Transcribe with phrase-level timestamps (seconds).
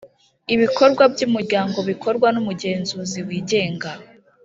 [0.53, 3.91] ibikorwa byUmuryango bikorwa n umugenzuzi wigenga